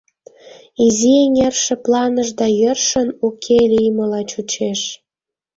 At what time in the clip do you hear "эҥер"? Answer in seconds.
1.23-1.53